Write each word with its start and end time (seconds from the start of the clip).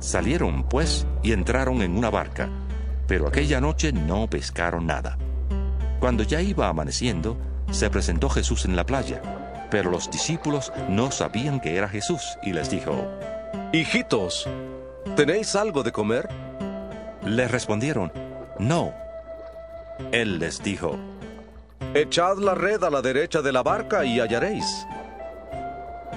Salieron, 0.00 0.62
pues, 0.62 1.06
y 1.22 1.32
entraron 1.32 1.82
en 1.82 1.96
una 1.96 2.08
barca, 2.08 2.48
pero 3.06 3.28
aquella 3.28 3.60
noche 3.60 3.92
no 3.92 4.28
pescaron 4.28 4.86
nada. 4.86 5.18
Cuando 6.00 6.22
ya 6.22 6.40
iba 6.40 6.68
amaneciendo, 6.68 7.36
se 7.70 7.90
presentó 7.90 8.30
Jesús 8.30 8.64
en 8.64 8.76
la 8.76 8.86
playa, 8.86 9.20
pero 9.70 9.90
los 9.90 10.10
discípulos 10.10 10.72
no 10.88 11.10
sabían 11.10 11.60
que 11.60 11.76
era 11.76 11.86
Jesús, 11.86 12.22
y 12.42 12.54
les 12.54 12.70
dijo, 12.70 13.06
Hijitos, 13.72 14.48
¿tenéis 15.16 15.54
algo 15.54 15.82
de 15.82 15.92
comer? 15.92 16.30
Le 17.22 17.46
respondieron, 17.46 18.10
No. 18.58 18.94
Él 20.12 20.38
les 20.38 20.62
dijo, 20.62 20.98
Echad 21.92 22.38
la 22.38 22.54
red 22.54 22.82
a 22.84 22.90
la 22.90 23.02
derecha 23.02 23.42
de 23.42 23.52
la 23.52 23.62
barca 23.62 24.06
y 24.06 24.18
hallaréis. 24.18 24.86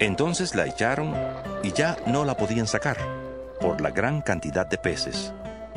Entonces 0.00 0.56
la 0.56 0.66
echaron 0.66 1.14
y 1.62 1.70
ya 1.70 1.96
no 2.06 2.24
la 2.24 2.36
podían 2.36 2.66
sacar 2.66 3.27
por 3.60 3.80
la 3.80 3.90
gran 3.90 4.20
cantidad 4.20 4.66
de 4.66 4.78
peces. 4.78 5.32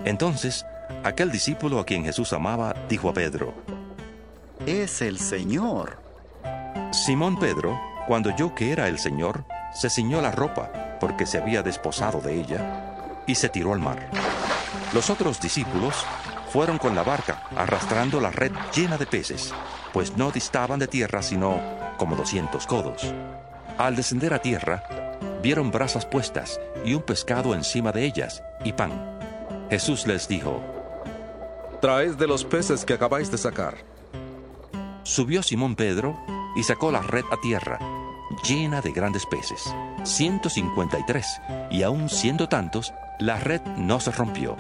Entonces, 0.05 0.65
aquel 1.03 1.31
discípulo 1.31 1.79
a 1.79 1.85
quien 1.85 2.03
Jesús 2.03 2.33
amaba 2.33 2.75
dijo 2.89 3.09
a 3.09 3.13
Pedro, 3.13 3.53
Es 4.65 5.01
el 5.01 5.19
Señor. 5.19 5.99
Simón 6.91 7.39
Pedro, 7.39 7.79
cuando 8.07 8.29
oyó 8.29 8.53
que 8.53 8.71
era 8.71 8.87
el 8.87 8.99
Señor, 8.99 9.45
se 9.73 9.89
ciñó 9.89 10.21
la 10.21 10.31
ropa, 10.31 10.97
porque 10.99 11.25
se 11.25 11.37
había 11.37 11.63
desposado 11.63 12.19
de 12.21 12.39
ella, 12.39 13.23
y 13.25 13.35
se 13.35 13.49
tiró 13.49 13.73
al 13.73 13.79
mar. 13.79 14.09
Los 14.93 15.09
otros 15.09 15.39
discípulos 15.39 16.05
fueron 16.51 16.77
con 16.77 16.95
la 16.95 17.03
barca, 17.03 17.43
arrastrando 17.55 18.19
la 18.19 18.29
red 18.29 18.51
llena 18.75 18.97
de 18.97 19.05
peces, 19.05 19.53
pues 19.93 20.17
no 20.17 20.31
distaban 20.31 20.79
de 20.79 20.87
tierra 20.87 21.21
sino 21.21 21.59
como 21.97 22.15
doscientos 22.15 22.67
codos. 22.67 23.13
Al 23.77 23.95
descender 23.95 24.33
a 24.33 24.39
tierra, 24.39 24.83
vieron 25.41 25.71
brasas 25.71 26.05
puestas 26.05 26.59
y 26.85 26.93
un 26.93 27.01
pescado 27.01 27.53
encima 27.53 27.91
de 27.91 28.05
ellas 28.05 28.43
y 28.63 28.73
pan. 28.73 28.91
Jesús 29.69 30.05
les 30.07 30.27
dijo, 30.27 30.61
Traed 31.81 32.15
de 32.15 32.27
los 32.27 32.45
peces 32.45 32.85
que 32.85 32.93
acabáis 32.93 33.31
de 33.31 33.37
sacar. 33.37 33.77
Subió 35.03 35.41
Simón 35.41 35.75
Pedro 35.75 36.17
y 36.55 36.63
sacó 36.63 36.91
la 36.91 37.01
red 37.01 37.23
a 37.31 37.37
tierra, 37.37 37.79
llena 38.47 38.81
de 38.81 38.91
grandes 38.91 39.25
peces, 39.25 39.73
153, 40.03 41.25
y 41.71 41.83
aun 41.83 42.09
siendo 42.09 42.47
tantos, 42.47 42.93
la 43.19 43.37
red 43.37 43.61
no 43.77 43.99
se 43.99 44.11
rompió. 44.11 44.57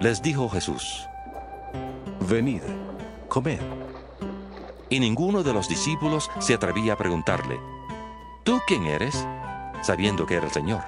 Les 0.00 0.20
dijo 0.20 0.48
Jesús, 0.48 1.06
Venid, 2.28 2.62
comed. 3.28 3.60
y 4.90 5.00
ninguno 5.00 5.42
de 5.42 5.54
los 5.54 5.68
discípulos 5.68 6.30
se 6.38 6.54
atrevía 6.54 6.94
a 6.94 6.98
preguntarle, 6.98 7.58
¿Tú 8.44 8.60
quién 8.66 8.86
eres? 8.86 9.26
Sabiendo 9.82 10.26
que 10.26 10.36
era 10.36 10.46
el 10.46 10.52
Señor. 10.52 10.82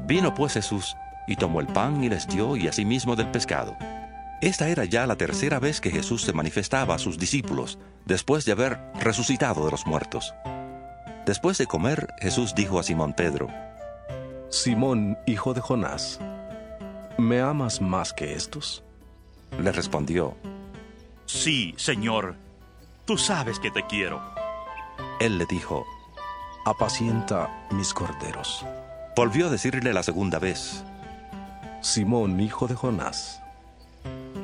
Vino 0.00 0.34
pues 0.34 0.54
Jesús 0.54 0.96
y 1.26 1.36
tomó 1.36 1.60
el 1.60 1.66
pan 1.66 2.02
y 2.02 2.08
les 2.08 2.26
dio 2.26 2.56
y 2.56 2.68
asimismo 2.68 3.14
del 3.16 3.30
pescado. 3.30 3.76
Esta 4.40 4.68
era 4.68 4.84
ya 4.84 5.06
la 5.06 5.16
tercera 5.16 5.58
vez 5.58 5.80
que 5.80 5.90
Jesús 5.90 6.22
se 6.22 6.32
manifestaba 6.32 6.94
a 6.94 6.98
sus 6.98 7.18
discípulos, 7.18 7.78
después 8.06 8.44
de 8.44 8.52
haber 8.52 8.80
resucitado 8.94 9.64
de 9.64 9.70
los 9.72 9.86
muertos. 9.86 10.32
Después 11.26 11.58
de 11.58 11.66
comer, 11.66 12.08
Jesús 12.20 12.54
dijo 12.54 12.78
a 12.78 12.82
Simón 12.82 13.12
Pedro, 13.12 13.48
Simón, 14.48 15.18
hijo 15.26 15.52
de 15.52 15.60
Jonás, 15.60 16.20
¿me 17.18 17.40
amas 17.40 17.82
más 17.82 18.12
que 18.12 18.32
estos? 18.34 18.82
le 19.60 19.72
respondió, 19.72 20.36
Sí, 21.26 21.74
Señor, 21.76 22.36
tú 23.04 23.18
sabes 23.18 23.58
que 23.58 23.70
te 23.70 23.84
quiero. 23.86 24.22
Él 25.20 25.36
le 25.36 25.44
dijo, 25.46 25.84
Apacienta 26.72 27.48
mis 27.70 27.94
corderos. 27.94 28.62
volvió 29.16 29.46
a 29.46 29.50
decirle 29.50 29.94
la 29.94 30.02
segunda 30.02 30.38
vez, 30.38 30.84
Simón, 31.80 32.38
hijo 32.40 32.66
de 32.66 32.74
Jonás, 32.74 33.40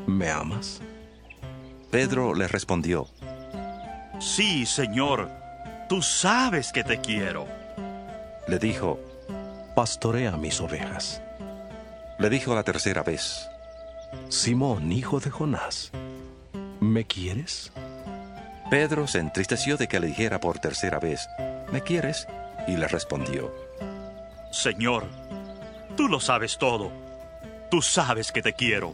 ¿me 0.06 0.30
amas? 0.30 0.80
Pedro 1.90 2.32
le 2.34 2.48
respondió, 2.48 3.06
Sí, 4.20 4.64
Señor, 4.64 5.30
tú 5.86 6.00
sabes 6.00 6.72
que 6.72 6.82
te 6.82 6.98
quiero. 7.02 7.46
le 8.48 8.58
dijo, 8.58 8.98
Pastorea 9.76 10.38
mis 10.38 10.62
ovejas. 10.62 11.20
le 12.18 12.30
dijo 12.30 12.54
la 12.54 12.62
tercera 12.62 13.02
vez, 13.02 13.46
Simón, 14.30 14.90
hijo 14.92 15.20
de 15.20 15.28
Jonás, 15.28 15.92
¿me 16.80 17.04
quieres? 17.04 17.70
Pedro 18.70 19.06
se 19.08 19.18
entristeció 19.18 19.76
de 19.76 19.88
que 19.88 20.00
le 20.00 20.06
dijera 20.06 20.40
por 20.40 20.58
tercera 20.58 20.98
vez, 20.98 21.28
¿me 21.74 21.82
quieres? 21.82 22.28
Y 22.68 22.76
le 22.76 22.86
respondió, 22.86 23.52
Señor, 24.52 25.08
tú 25.96 26.06
lo 26.06 26.20
sabes 26.20 26.56
todo. 26.56 26.92
Tú 27.68 27.82
sabes 27.82 28.30
que 28.30 28.42
te 28.42 28.52
quiero. 28.52 28.92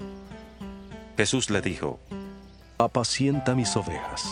Jesús 1.18 1.50
le 1.50 1.60
dijo, 1.60 2.00
Apacienta 2.78 3.54
mis 3.54 3.76
ovejas. 3.76 4.26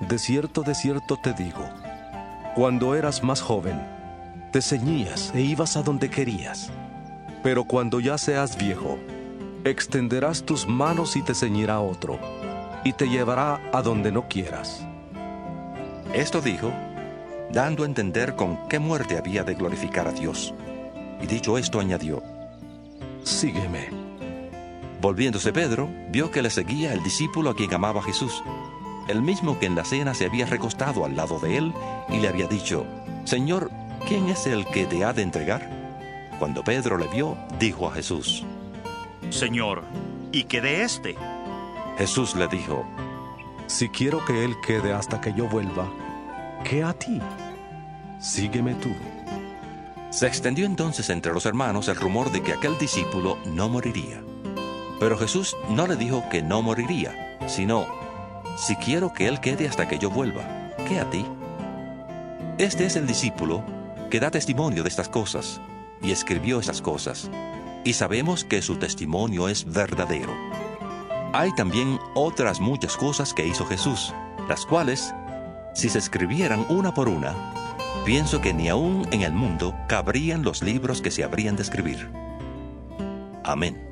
De 0.00 0.18
cierto, 0.18 0.62
de 0.62 0.74
cierto 0.74 1.16
te 1.22 1.32
digo, 1.32 1.66
cuando 2.54 2.94
eras 2.94 3.24
más 3.24 3.40
joven, 3.40 3.82
te 4.52 4.60
ceñías 4.60 5.32
e 5.34 5.40
ibas 5.40 5.78
a 5.78 5.82
donde 5.82 6.10
querías. 6.10 6.70
Pero 7.42 7.64
cuando 7.64 8.00
ya 8.00 8.18
seas 8.18 8.58
viejo, 8.58 8.98
extenderás 9.64 10.42
tus 10.42 10.68
manos 10.68 11.16
y 11.16 11.22
te 11.22 11.34
ceñirá 11.34 11.80
otro, 11.80 12.18
y 12.84 12.92
te 12.92 13.08
llevará 13.08 13.62
a 13.72 13.80
donde 13.80 14.12
no 14.12 14.28
quieras. 14.28 14.84
Esto 16.12 16.42
dijo, 16.42 16.70
dando 17.52 17.82
a 17.82 17.86
entender 17.86 18.36
con 18.36 18.68
qué 18.68 18.78
muerte 18.78 19.16
había 19.16 19.44
de 19.44 19.54
glorificar 19.54 20.08
a 20.08 20.12
Dios. 20.12 20.54
Y 21.20 21.26
dicho 21.26 21.58
esto 21.58 21.80
añadió, 21.80 22.22
Sígueme. 23.24 23.88
volviéndose 25.00 25.52
Pedro, 25.52 25.88
vio 26.10 26.30
que 26.30 26.42
le 26.42 26.50
seguía 26.50 26.92
el 26.92 27.02
discípulo 27.02 27.50
a 27.50 27.56
quien 27.56 27.72
amaba 27.74 28.02
Jesús, 28.02 28.42
el 29.08 29.22
mismo 29.22 29.58
que 29.58 29.66
en 29.66 29.74
la 29.74 29.84
cena 29.84 30.14
se 30.14 30.26
había 30.26 30.46
recostado 30.46 31.04
al 31.04 31.16
lado 31.16 31.38
de 31.40 31.56
él 31.56 31.72
y 32.08 32.18
le 32.18 32.28
había 32.28 32.46
dicho, 32.46 32.86
Señor, 33.24 33.70
¿quién 34.06 34.28
es 34.28 34.46
el 34.46 34.66
que 34.66 34.86
te 34.86 35.04
ha 35.04 35.12
de 35.12 35.22
entregar? 35.22 35.68
Cuando 36.38 36.62
Pedro 36.62 36.98
le 36.98 37.08
vio, 37.08 37.36
dijo 37.58 37.88
a 37.88 37.92
Jesús, 37.92 38.44
Señor, 39.30 39.82
¿y 40.32 40.44
qué 40.44 40.60
de 40.60 40.82
este? 40.82 41.16
Jesús 41.98 42.36
le 42.36 42.46
dijo, 42.48 42.86
Si 43.66 43.88
quiero 43.88 44.24
que 44.24 44.44
Él 44.44 44.54
quede 44.64 44.92
hasta 44.92 45.20
que 45.20 45.34
yo 45.34 45.48
vuelva, 45.48 45.88
¿qué 46.64 46.82
a 46.82 46.92
ti? 46.92 47.20
Sígueme 48.18 48.74
tú. 48.74 48.90
Se 50.10 50.26
extendió 50.26 50.64
entonces 50.66 51.10
entre 51.10 51.32
los 51.32 51.46
hermanos 51.46 51.88
el 51.88 51.96
rumor 51.96 52.32
de 52.32 52.42
que 52.42 52.52
aquel 52.52 52.78
discípulo 52.78 53.38
no 53.46 53.68
moriría. 53.68 54.22
Pero 54.98 55.18
Jesús 55.18 55.56
no 55.70 55.86
le 55.86 55.96
dijo 55.96 56.24
que 56.30 56.42
no 56.42 56.62
moriría, 56.62 57.38
sino, 57.46 57.86
si 58.56 58.74
quiero 58.76 59.12
que 59.12 59.28
Él 59.28 59.40
quede 59.40 59.68
hasta 59.68 59.86
que 59.86 59.98
yo 59.98 60.10
vuelva, 60.10 60.42
¿qué 60.88 60.98
a 60.98 61.08
ti? 61.10 61.24
Este 62.58 62.86
es 62.86 62.96
el 62.96 63.06
discípulo 63.06 63.62
que 64.10 64.18
da 64.18 64.30
testimonio 64.30 64.82
de 64.82 64.88
estas 64.88 65.08
cosas 65.08 65.60
y 66.02 66.10
escribió 66.10 66.58
esas 66.58 66.80
cosas, 66.80 67.30
y 67.84 67.92
sabemos 67.92 68.44
que 68.44 68.62
su 68.62 68.76
testimonio 68.76 69.48
es 69.48 69.64
verdadero. 69.64 70.32
Hay 71.32 71.54
también 71.54 71.98
otras 72.14 72.60
muchas 72.60 72.96
cosas 72.96 73.34
que 73.34 73.46
hizo 73.46 73.66
Jesús, 73.66 74.14
las 74.48 74.64
cuales, 74.64 75.14
si 75.78 75.88
se 75.88 75.98
escribieran 75.98 76.66
una 76.70 76.92
por 76.92 77.08
una, 77.08 77.36
pienso 78.04 78.40
que 78.40 78.52
ni 78.52 78.68
aún 78.68 79.06
en 79.12 79.22
el 79.22 79.32
mundo 79.32 79.76
cabrían 79.86 80.42
los 80.42 80.60
libros 80.60 81.00
que 81.00 81.12
se 81.12 81.22
habrían 81.22 81.54
de 81.54 81.62
escribir. 81.62 82.10
Amén. 83.44 83.87